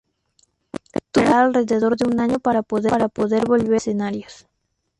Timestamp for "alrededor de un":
1.55-2.19